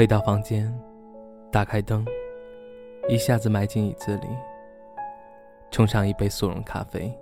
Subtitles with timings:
[0.00, 0.66] 回到房间，
[1.52, 2.06] 打开灯，
[3.06, 4.28] 一下子埋进椅子里，
[5.70, 7.14] 冲上一杯速溶咖啡，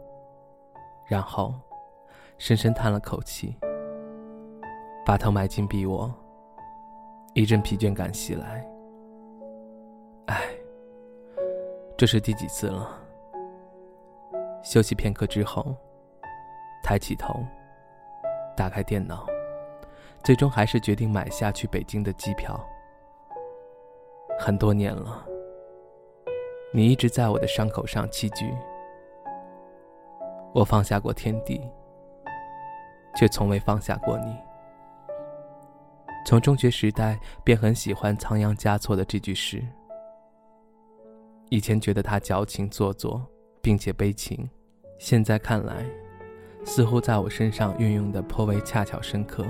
[1.05, 1.53] 然后
[2.39, 3.53] 深深叹了口气，
[5.05, 6.09] 把头埋进臂窝，
[7.35, 8.65] 一阵疲倦感袭来。
[10.27, 10.41] 唉，
[11.97, 12.97] 这是第几次了？
[14.63, 15.75] 休息片刻之后，
[16.85, 17.45] 抬起头，
[18.57, 19.27] 打开电脑。
[20.23, 22.59] 最终还是决定买下去北京的机票。
[24.39, 25.27] 很多年了，
[26.73, 28.55] 你一直在我的伤口上栖居。
[30.55, 31.61] 我放下过天地，
[33.17, 34.37] 却从未放下过你。
[36.27, 39.65] 从中学时代便很喜欢仓央嘉措的这句诗。
[41.49, 43.27] 以前觉得他矫情做作，
[43.63, 44.49] 并且悲情，
[44.99, 45.85] 现在看来，
[46.65, 49.45] 似乎在我身上运用的颇为恰巧深刻。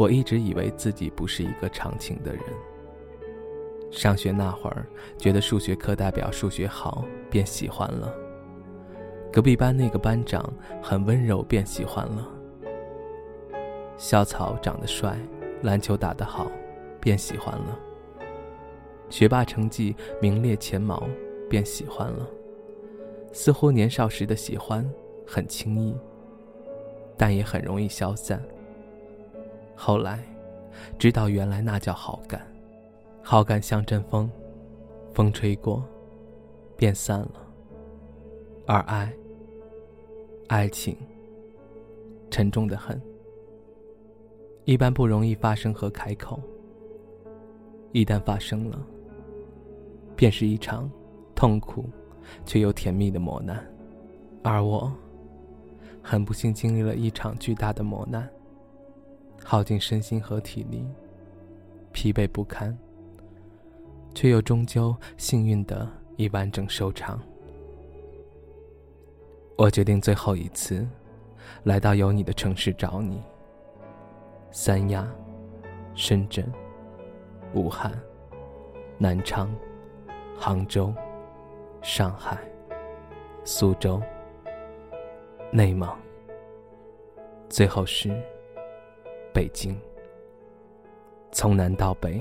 [0.00, 2.42] 我一直以为自己不是一个长情的人。
[3.90, 4.86] 上学那会儿，
[5.18, 8.10] 觉得数学课代表数学好，便喜欢了。
[9.30, 12.26] 隔壁班那个班长很温柔，便喜欢了。
[13.98, 15.18] 校草长得帅，
[15.60, 16.50] 篮球打得好，
[16.98, 17.78] 便喜欢了。
[19.10, 21.06] 学霸成绩名列前茅，
[21.46, 22.26] 便喜欢了。
[23.34, 24.90] 似乎年少时的喜欢
[25.26, 25.94] 很轻易，
[27.18, 28.42] 但也很容易消散。
[29.82, 30.22] 后来，
[30.98, 32.46] 知道原来那叫好感，
[33.22, 34.30] 好感像阵风，
[35.14, 35.82] 风吹过，
[36.76, 37.32] 便散了。
[38.66, 39.10] 而爱，
[40.48, 40.94] 爱情，
[42.30, 43.00] 沉重的很，
[44.66, 46.38] 一般不容易发生和开口。
[47.92, 48.78] 一旦发生了，
[50.14, 50.90] 便是一场
[51.34, 51.86] 痛苦
[52.44, 53.66] 却又甜蜜的磨难。
[54.42, 54.92] 而我，
[56.02, 58.28] 很不幸经历了一场巨大的磨难。
[59.44, 60.86] 耗尽身心和体力，
[61.92, 62.76] 疲惫不堪，
[64.14, 67.20] 却又终究幸运的以完整收场。
[69.56, 70.86] 我决定最后一次，
[71.64, 73.20] 来到有你的城市找你。
[74.52, 75.06] 三亚、
[75.94, 76.44] 深圳、
[77.54, 77.92] 武汉、
[78.98, 79.54] 南昌、
[80.36, 80.94] 杭州、
[81.82, 82.38] 上海、
[83.44, 84.00] 苏州、
[85.52, 85.88] 内蒙，
[87.48, 88.10] 最后是。
[89.32, 89.78] 北京，
[91.30, 92.20] 从南到北，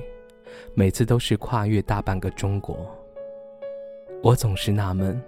[0.74, 2.96] 每次都是跨越大半个中国。
[4.22, 5.22] 我总是纳闷，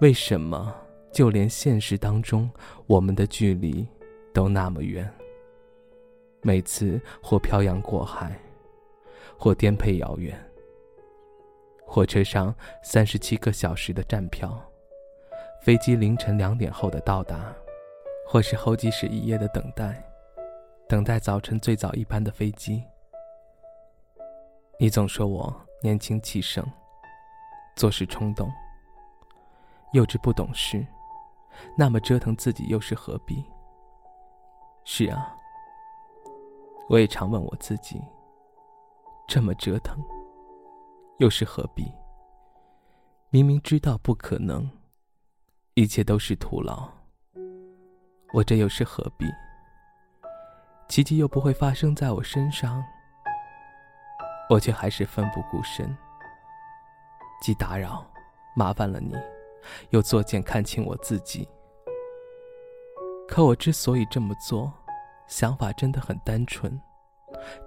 [0.00, 0.74] 为什么
[1.10, 2.50] 就连现实当中，
[2.86, 3.86] 我们的距离
[4.32, 5.10] 都那么远？
[6.42, 8.38] 每次或漂洋过海，
[9.38, 10.38] 或颠沛遥远，
[11.86, 14.62] 火车上三十七个小时的站票，
[15.62, 17.54] 飞机凌晨两点后的到达，
[18.26, 20.02] 或是候机室一夜的等待。
[20.90, 22.82] 等待早晨最早一班的飞机。
[24.76, 26.66] 你总说我年轻气盛，
[27.76, 28.50] 做事冲动，
[29.92, 30.84] 幼稚不懂事，
[31.78, 33.44] 那么折腾自己又是何必？
[34.84, 35.32] 是啊，
[36.88, 38.02] 我也常问我自己，
[39.28, 39.96] 这么折腾，
[41.20, 41.84] 又是何必？
[43.28, 44.68] 明明知道不可能，
[45.74, 46.90] 一切都是徒劳，
[48.32, 49.26] 我这又是何必？
[50.90, 52.82] 奇迹又不会发生在我身上，
[54.50, 55.96] 我却还是奋不顾身，
[57.40, 58.04] 既打扰、
[58.56, 59.14] 麻烦了你，
[59.90, 61.48] 又作践、看清我自己。
[63.28, 64.72] 可我之所以这么做，
[65.28, 66.76] 想法真的很单纯，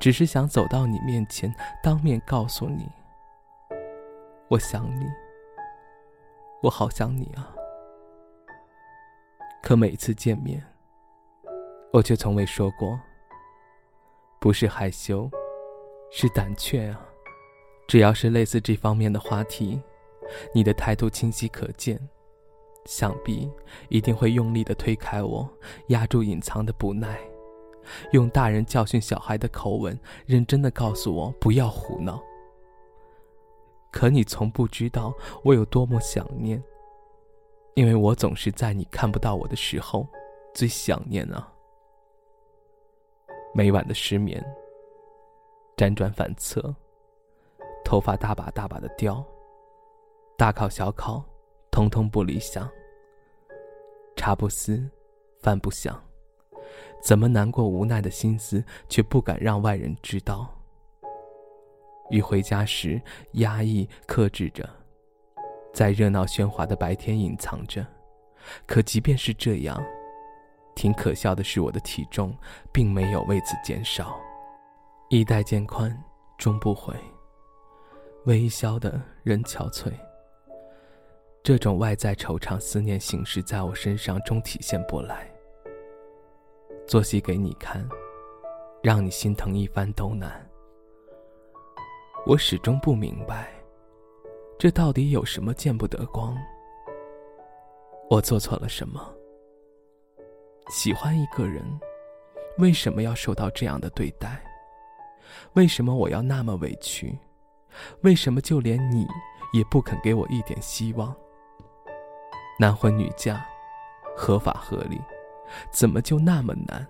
[0.02, 1.50] 只是想走到你面前，
[1.82, 2.92] 当面告诉你，
[4.50, 5.06] 我想你，
[6.62, 7.56] 我好想你啊。
[9.62, 10.62] 可每次见面，
[11.94, 13.00] 我却从未说过。
[14.44, 15.32] 不是害羞，
[16.12, 17.00] 是胆怯啊！
[17.88, 19.82] 只要是类似这方面的话题，
[20.54, 21.98] 你的态度清晰可见，
[22.84, 23.50] 想必
[23.88, 25.50] 一定会用力的推开我，
[25.88, 27.18] 压住隐藏的不耐，
[28.12, 32.22] 用大人教训小孩的口吻，认真的告诉我不要胡闹。
[33.94, 35.14] 可你从不知道
[35.46, 36.62] 我有多么想念，
[37.76, 40.06] 因为我总是在你看不到我的时候，
[40.54, 41.50] 最想念啊。
[43.56, 44.44] 每晚的失眠，
[45.78, 46.76] 辗转反侧，
[47.86, 49.24] 头发大把大把的掉，
[50.36, 51.24] 大考小考，
[51.70, 52.68] 通通不理想。
[54.16, 54.84] 茶不思，
[55.40, 56.04] 饭不想，
[57.00, 60.50] 怎么难过无奈的心思，却不敢让外人知道。
[62.10, 63.00] 一回家时，
[63.34, 64.68] 压抑克制着，
[65.72, 67.86] 在热闹喧哗的白天隐藏着。
[68.66, 69.80] 可即便是这样。
[70.76, 72.36] 挺可笑的是，我的体重
[72.72, 74.20] 并没有为此减少，
[75.10, 75.96] 衣带渐宽
[76.38, 76.94] 终不悔，
[78.26, 79.92] 微笑的人憔悴。
[81.44, 85.30] 这种外在惆怅思念形式在我身上终体现不来。
[86.88, 87.88] 做戏给你看，
[88.82, 90.46] 让你心疼一番都难。
[92.26, 93.52] 我始终不明白，
[94.58, 96.38] 这到底有什么见不得光？
[98.10, 99.14] 我做错了什么？
[100.70, 101.64] 喜欢一个人，
[102.58, 104.42] 为什么要受到这样的对待？
[105.54, 107.18] 为什么我要那么委屈？
[108.02, 109.08] 为什么就连你
[109.52, 111.16] 也不肯给我一点希望？
[112.60, 113.46] 男婚女嫁，
[114.16, 115.02] 合法合理，
[115.72, 116.86] 怎么就那么难？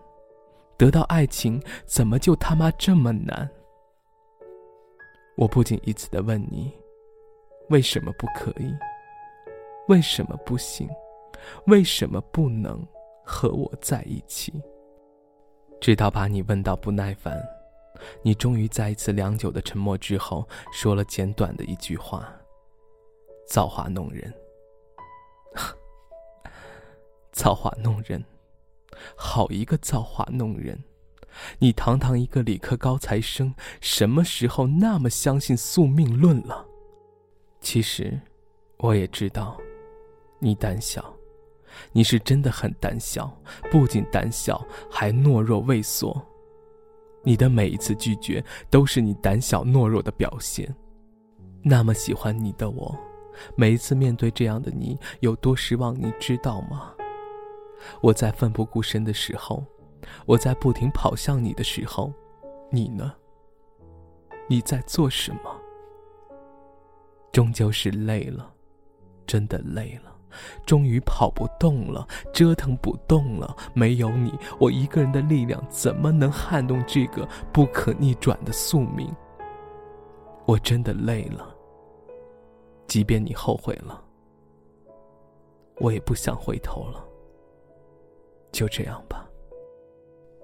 [0.77, 3.49] 得到爱情，怎么就他妈这么难？
[5.35, 6.71] 我不仅一次的问你，
[7.69, 8.73] 为什么不可以？
[9.87, 10.89] 为什么不行？
[11.67, 12.85] 为什么不能
[13.23, 14.53] 和我在一起？
[15.81, 17.41] 直到把你问到不耐烦，
[18.21, 22.31] 你终于在一次良久的沉默之后，说了简短的一句话
[23.47, 24.33] ：“造化弄人。
[27.33, 28.23] ”造化弄人，
[29.15, 30.83] 好一个造化弄人！
[31.57, 36.65] 你堂堂一个理科高材生，什么时候那么相信宿命论了？
[37.59, 38.19] 其实，
[38.77, 39.59] 我也知道，
[40.39, 41.13] 你胆小，
[41.91, 43.31] 你是真的很胆小，
[43.71, 46.19] 不仅胆小，还懦弱畏缩。
[47.23, 50.73] 你的每一次拒绝，都是你胆小懦弱的表现。
[51.63, 52.97] 那么喜欢你的我，
[53.55, 56.93] 每一次面对这样的你，有多失望，你知道吗？
[58.01, 59.65] 我在奋不顾身的时候，
[60.25, 62.13] 我在不停跑向你的时候，
[62.69, 63.13] 你呢？
[64.49, 65.61] 你在做什么？
[67.31, 68.53] 终究是累了，
[69.25, 70.12] 真的累了，
[70.65, 73.55] 终于跑不动了，折腾不动了。
[73.73, 79.09] 没有你，我一个人的力量怎么能撼动这个不可逆转的宿命？
[80.45, 81.55] 我真的累了。
[82.87, 84.03] 即便你后悔了，
[85.77, 87.03] 我也不想回头了。
[88.51, 89.27] 就这样吧，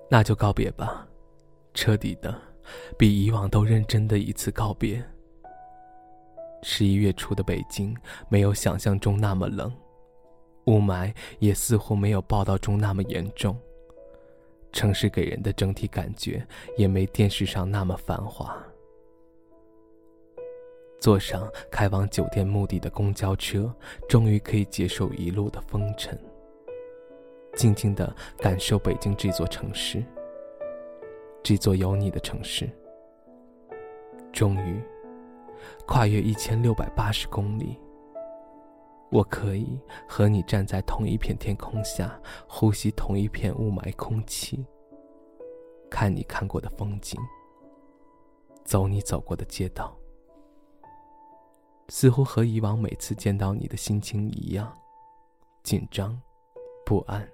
[0.09, 1.07] 那就告别吧，
[1.73, 2.33] 彻底的，
[2.97, 5.03] 比以往都认真的一次告别。
[6.61, 7.95] 十一月初的北京
[8.29, 9.71] 没有想象中那么冷，
[10.65, 13.57] 雾霾也似乎没有报道中那么严重，
[14.71, 16.45] 城市给人的整体感觉
[16.77, 18.55] 也没电视上那么繁华。
[20.99, 23.73] 坐上开往酒店目的的公交车，
[24.09, 26.19] 终于可以接受一路的风尘。
[27.55, 30.03] 静静的感受北京这座城市，
[31.41, 32.69] 这座有你的城市。
[34.31, 34.81] 终于，
[35.85, 37.79] 跨越一千六百八十公里，
[39.09, 44.65] 我可以和你站在同一片天空下，呼吸同一片雾霾空气，
[45.89, 47.19] 看你看过的风景，
[48.63, 49.95] 走你走过的街道，
[51.87, 54.77] 似乎和以往每次见到你的心情一样，
[55.63, 56.21] 紧张，
[56.85, 57.27] 不安。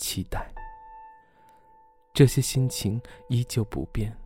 [0.00, 0.48] 期待，
[2.14, 4.16] 这些心情依旧不变，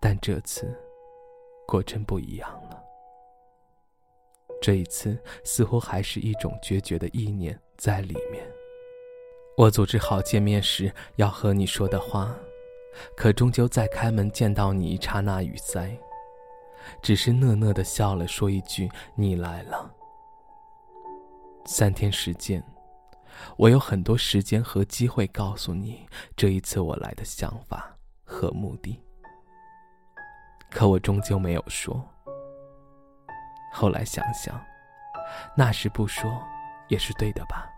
[0.00, 0.76] 但这次
[1.68, 2.82] 果真不一样了。
[4.58, 8.42] 这一次似乎还是一种决绝的意念在里面。
[9.54, 12.34] 我组织好见面时要和你说的话，
[13.14, 15.94] 可终究在开门见到你一刹那语塞，
[17.02, 19.94] 只是讷讷的笑了，说一句：“你来了。”
[21.66, 22.64] 三天时间。
[23.56, 26.04] 我有很多时间和机会告诉你
[26.34, 29.00] 这一次我来的想法和目的，
[30.70, 32.04] 可我终究没有说。
[33.72, 34.60] 后来想想，
[35.56, 36.42] 那时不说
[36.88, 37.70] 也是对的吧？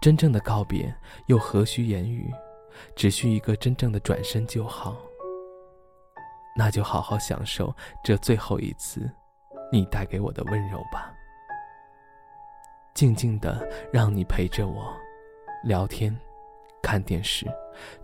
[0.00, 0.94] 真正的告别
[1.26, 2.32] 又何须言语？
[2.94, 4.96] 只需一个真正的转身就好。
[6.54, 9.10] 那就好好享受这最后一次，
[9.72, 11.12] 你带给我的温柔吧。
[12.94, 14.94] 静静的让你陪着我，
[15.64, 16.14] 聊天，
[16.82, 17.46] 看电视，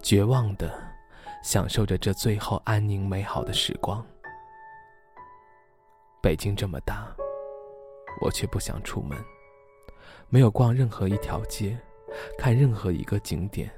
[0.02, 0.70] 绝望的
[1.42, 4.04] 享受着这最后安宁美好的时光。
[6.22, 7.14] 北京这么大，
[8.20, 9.18] 我却不想出门，
[10.28, 11.76] 没有逛任何一条街，
[12.38, 13.70] 看任何一个景点，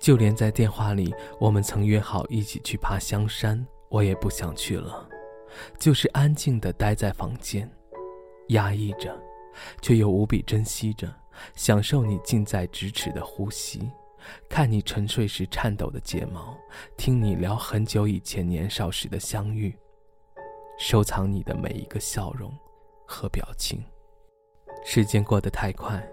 [0.00, 5.08] 就连在电话里我们曾约好一起去爬香山，我也不想去了，
[5.78, 7.70] 就是安静的待在房间，
[8.48, 9.14] 压抑着。
[9.80, 11.08] 却又无比珍惜着，
[11.54, 13.88] 享受你近在咫尺的呼吸，
[14.48, 16.56] 看你沉睡时颤抖的睫毛，
[16.96, 19.76] 听你聊很久以前年少时的相遇，
[20.78, 22.52] 收藏你的每一个笑容
[23.06, 23.82] 和表情。
[24.84, 26.06] 时间过得太快，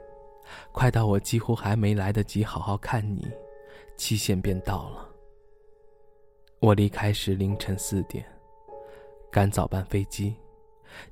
[0.71, 3.29] 快到我几乎还没来得及好好看你，
[3.97, 5.09] 期限便到了。
[6.59, 8.25] 我离开时凌晨四点，
[9.31, 10.35] 赶早班飞机，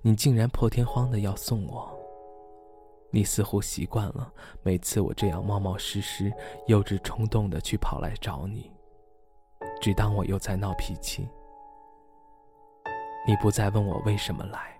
[0.01, 1.98] 你竟然破天荒的要送我。
[3.11, 6.31] 你似乎习惯了每次我这样冒冒失失、
[6.67, 8.71] 幼稚冲动的去跑来找你，
[9.81, 11.27] 只当我又在闹脾气。
[13.27, 14.79] 你不再问我为什么来，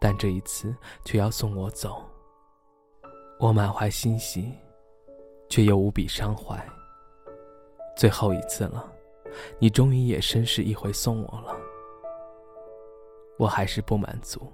[0.00, 0.74] 但这一次
[1.04, 2.02] 却要送我走。
[3.38, 4.52] 我满怀欣喜，
[5.48, 6.56] 却又无比伤怀。
[7.96, 8.92] 最后一次了，
[9.58, 11.56] 你终于也绅士一回送我了，
[13.38, 14.52] 我还是不满足。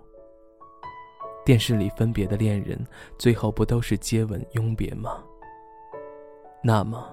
[1.45, 2.79] 电视里分别的恋人，
[3.19, 5.23] 最后不都是接吻拥别吗？
[6.63, 7.13] 那么，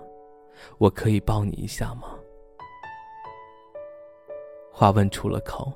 [0.77, 2.15] 我可以抱你一下吗？
[4.71, 5.73] 话问出了口，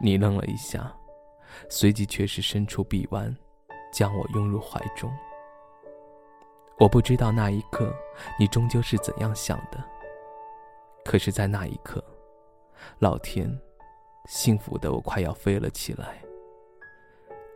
[0.00, 0.90] 你愣了一下，
[1.68, 3.36] 随即却是伸出臂弯，
[3.92, 5.12] 将我拥入怀中。
[6.78, 7.92] 我不知道那一刻
[8.38, 9.84] 你终究是怎样想的，
[11.04, 12.02] 可是，在那一刻，
[12.98, 13.48] 老天，
[14.26, 16.22] 幸福的我快要飞了起来。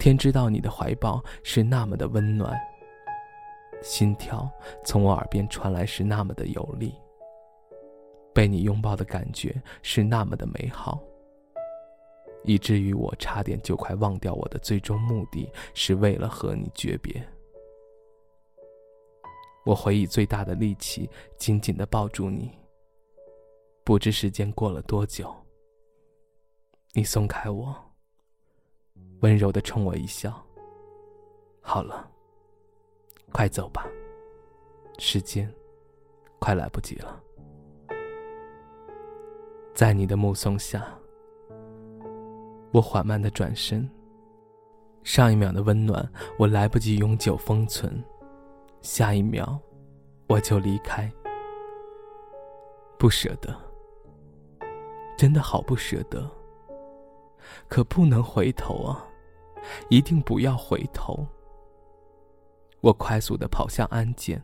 [0.02, 2.60] 天知道你的怀抱是那么的温暖，
[3.82, 4.50] 心跳
[4.84, 6.92] 从我耳边传来是那么的有力，
[8.34, 10.98] 被你拥抱的感觉是那么的美好，
[12.42, 17.24] 以至于我差点就快忘掉我的最终目的是为了和你诀别。
[19.64, 22.50] 我回以最大的力气紧紧的抱住你，
[23.84, 25.32] 不知时间过了多久，
[26.92, 27.91] 你松开我。
[29.22, 30.32] 温柔的冲我一笑。
[31.60, 32.10] 好了，
[33.32, 33.86] 快走吧，
[34.98, 35.52] 时间
[36.40, 37.20] 快来不及了。
[39.74, 40.86] 在你的目送下，
[42.72, 43.88] 我缓慢的转身。
[45.04, 47.90] 上一秒的温暖，我来不及永久封存；
[48.82, 49.58] 下一秒，
[50.28, 51.10] 我就离开。
[52.98, 53.56] 不舍得，
[55.16, 56.28] 真的好不舍得。
[57.68, 59.04] 可不能回头啊！
[59.88, 61.26] 一定不要回头。
[62.80, 64.42] 我快速的跑向安检，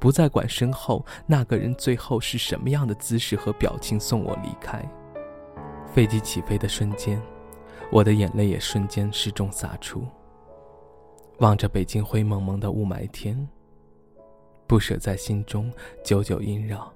[0.00, 4.84] 不再管身后那个人最后是什么样的姿势和表情送我离开。
[5.86, 7.22] 飞机起飞的瞬间，
[7.92, 10.04] 我的眼泪也瞬间失重洒出。
[11.38, 13.48] 望着北京灰蒙蒙的雾霾天，
[14.66, 16.92] 不舍在心中久久萦绕。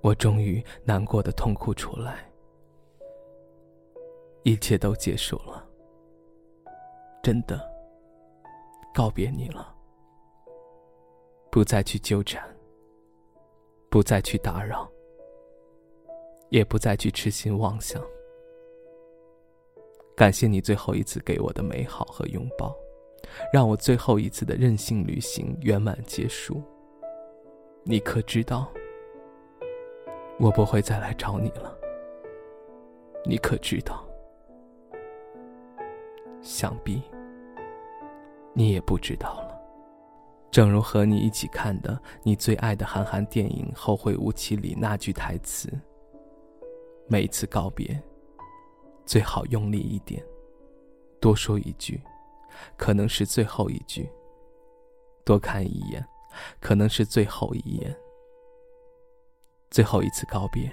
[0.00, 2.30] 我终于难过的痛哭出来，
[4.42, 5.66] 一切都结束了。
[7.24, 7.58] 真的
[8.92, 9.74] 告别你了，
[11.50, 12.46] 不再去纠缠，
[13.88, 14.86] 不再去打扰，
[16.50, 17.98] 也不再去痴心妄想。
[20.14, 22.76] 感谢你最后一次给我的美好和拥抱，
[23.50, 26.62] 让我最后一次的任性旅行圆满结束。
[27.84, 28.70] 你可知道，
[30.38, 31.74] 我不会再来找你了？
[33.24, 34.06] 你可知道？
[36.42, 37.02] 想必。
[38.56, 39.60] 你也不知道了，
[40.50, 45.68] 正如和你一起看的你最爱的韩寒电影《后会无期》里那句台词
[47.10, 48.00] ：“每次告别，
[49.04, 50.24] 最好用力一点，
[51.20, 52.00] 多说一句，
[52.76, 54.04] 可能是最后一句；
[55.24, 56.06] 多看一眼，
[56.60, 57.94] 可能是最后一眼。
[59.68, 60.72] 最后一次告别，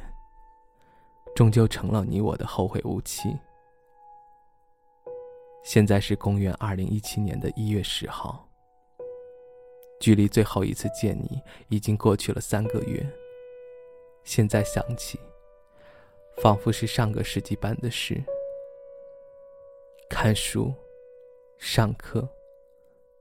[1.36, 3.36] 终究成了你我的后会无期。”
[5.64, 8.50] 现在是公元二零一七年的一月十号，
[10.00, 13.06] 距离最后一次见你已经过去了三个月。
[14.24, 15.20] 现在想起，
[16.38, 18.22] 仿佛是上个世纪般的事。
[20.10, 20.74] 看书、
[21.58, 22.28] 上课、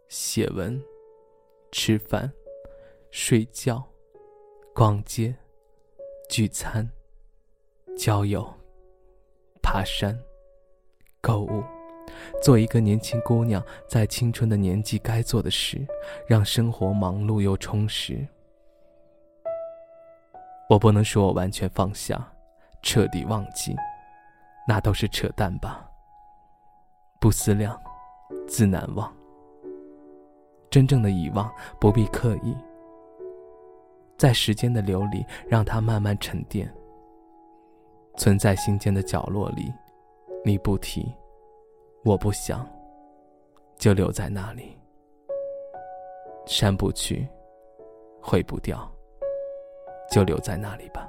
[0.09, 0.83] 写文、
[1.71, 2.33] 吃饭、
[3.11, 3.83] 睡觉、
[4.75, 5.35] 逛街、
[6.29, 6.91] 聚餐、
[7.97, 8.47] 郊游、
[9.63, 10.19] 爬山、
[11.21, 11.63] 购物。
[12.41, 15.87] 做一个年轻姑娘在青春的年纪该做的事，
[16.27, 18.27] 让生活忙碌又充实。
[20.69, 22.33] 我不能说我完全放下，
[22.83, 23.77] 彻底忘记，
[24.67, 25.87] 那都是扯淡吧。
[27.21, 27.79] 不思量，
[28.49, 29.13] 自难忘。
[30.71, 32.57] 真正的遗忘不必刻意，
[34.17, 36.73] 在时间的流里让它慢慢沉淀，
[38.17, 39.71] 存在心间的角落里，
[40.45, 41.13] 你不提。
[42.03, 42.67] 我不想，
[43.77, 44.75] 就留在那里。
[46.47, 47.29] 删不去，
[48.23, 48.91] 毁不掉，
[50.11, 51.09] 就留在那里吧。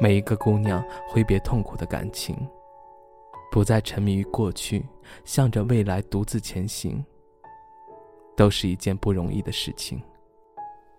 [0.00, 2.36] 每一个姑娘挥别痛苦的感情，
[3.52, 4.84] 不再沉迷于过去，
[5.24, 7.04] 向着未来独自前行，
[8.34, 10.02] 都是一件不容易的事情。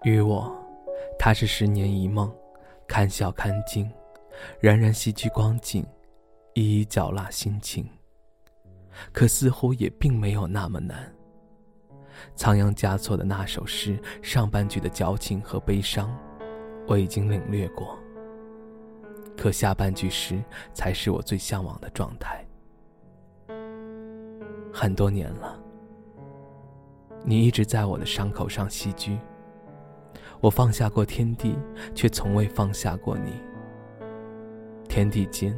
[0.03, 0.55] 于我，
[1.17, 2.31] 他是十年一梦，
[2.87, 3.91] 看笑看惊，
[4.59, 5.83] 冉冉西去光景，
[6.57, 7.87] 一一缴纳心情。
[9.13, 11.13] 可似乎也并没有那么难。
[12.35, 16.11] 仓央嘉措的那首诗上半句的矫情和悲伤，
[16.87, 17.95] 我已经领略过。
[19.37, 22.43] 可下半句诗才是我最向往的状态。
[24.73, 25.61] 很多年了，
[27.23, 29.15] 你一直在我的伤口上栖居。
[30.41, 31.55] 我放下过天地，
[31.93, 33.33] 却从未放下过你。
[34.89, 35.55] 天地间，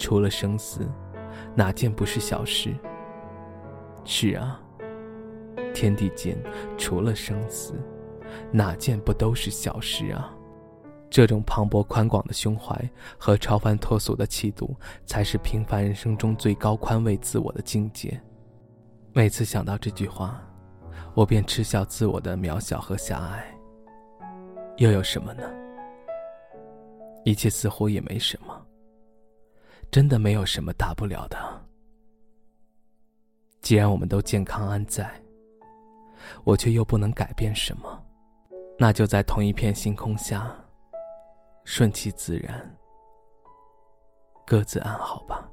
[0.00, 0.80] 除了生死，
[1.54, 2.74] 哪件不是小事？
[4.02, 4.58] 是啊，
[5.74, 6.36] 天地间
[6.78, 7.74] 除了生死，
[8.50, 10.34] 哪件不都是小事啊？
[11.10, 12.74] 这种磅礴宽广的胸怀
[13.18, 18.18] 和超凡脱俗的气度，才是平凡人生中最高宽慰自我的境界。
[19.12, 20.40] 每次想到这句话，
[21.14, 23.54] 我便嗤笑自我的渺小和狭隘。
[24.78, 25.42] 又有什么呢？
[27.24, 28.66] 一切似乎也没什么。
[29.90, 31.36] 真的没有什么大不了的。
[33.60, 35.10] 既然我们都健康安在，
[36.44, 38.04] 我却又不能改变什么，
[38.78, 40.54] 那就在同一片星空下，
[41.64, 42.76] 顺其自然，
[44.46, 45.48] 各自安好吧。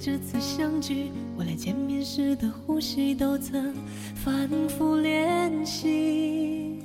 [0.00, 3.74] 这次相聚，我连见面时的呼吸都曾
[4.14, 6.82] 反复练习。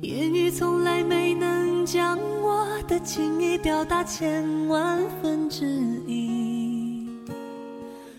[0.00, 5.66] 言语从来没能将我的情意表达千万分之
[6.06, 7.08] 一。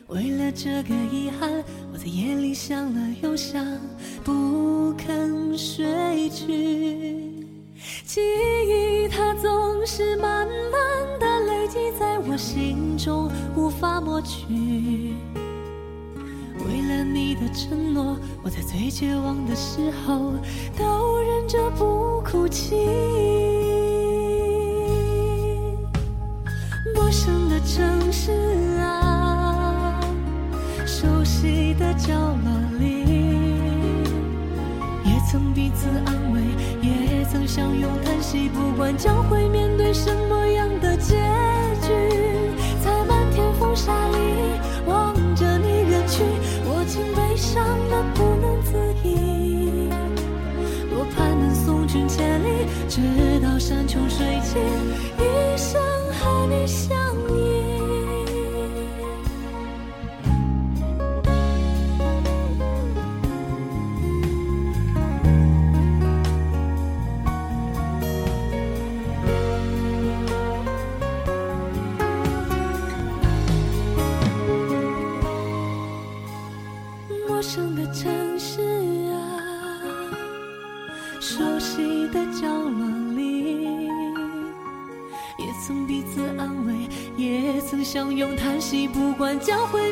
[0.07, 3.63] 为了这个遗憾，我在夜里想了又想，
[4.23, 7.15] 不肯睡去。
[8.05, 8.21] 记
[8.67, 11.27] 忆它总是慢慢的
[12.32, 14.46] 我心中，无法抹去。
[16.60, 20.34] 为了你的承诺，我在最绝望的时候
[20.78, 22.76] 都忍着不哭泣。
[26.94, 28.32] 陌生的城市
[28.80, 30.00] 啊，
[30.86, 33.06] 熟悉的角落里，
[35.04, 36.39] 也曾彼此安慰。
[36.82, 41.15] 也曾相拥叹息，不管将会面对什么样的结，
[43.80, 44.18] 沙里
[44.88, 46.22] 望着你远去，
[46.65, 48.76] 我竟悲伤得不能自
[49.08, 49.88] 已。
[50.89, 53.00] 多盼能送君千里，直
[53.42, 54.60] 到山穷水尽，
[55.18, 55.80] 一生
[56.20, 56.98] 和你相
[88.93, 89.91] 不管将会